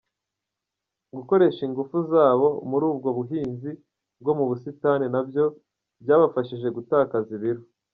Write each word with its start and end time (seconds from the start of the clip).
Gukoresha 1.15 1.61
ingufu 1.67 1.97
zabo 2.11 2.47
muri 2.69 2.83
ubwo 2.91 3.09
buhinzi 3.17 3.71
bwo 4.21 4.33
mu 4.37 4.45
busitani 4.49 5.05
na 5.13 5.21
byo 5.27 5.45
byabafashije 6.01 6.67
gutakaza 6.77 7.31
ibiro. 7.39 7.63